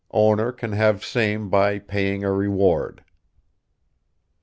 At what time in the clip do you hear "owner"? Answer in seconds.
0.09-0.51